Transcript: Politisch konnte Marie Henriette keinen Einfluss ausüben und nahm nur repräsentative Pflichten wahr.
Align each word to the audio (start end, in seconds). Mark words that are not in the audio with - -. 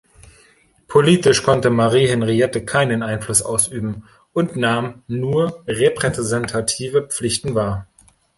Politisch 0.87 1.43
konnte 1.43 1.69
Marie 1.69 2.07
Henriette 2.07 2.65
keinen 2.65 3.03
Einfluss 3.03 3.43
ausüben 3.43 4.05
und 4.33 4.55
nahm 4.55 5.03
nur 5.05 5.63
repräsentative 5.67 7.03
Pflichten 7.07 7.53
wahr. 7.53 7.85